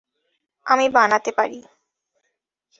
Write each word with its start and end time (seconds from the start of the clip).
আমি 0.65 0.85
বানাতে 0.89 1.31
পারি। 1.37 1.59